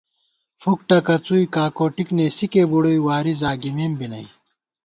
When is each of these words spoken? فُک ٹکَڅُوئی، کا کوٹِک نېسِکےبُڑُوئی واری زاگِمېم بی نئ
فُک 0.61 0.79
ٹکَڅُوئی، 0.87 1.45
کا 1.53 1.65
کوٹِک 1.77 2.09
نېسِکےبُڑُوئی 2.17 2.99
واری 3.07 3.33
زاگِمېم 3.41 3.93
بی 3.99 4.07
نئ 4.11 4.25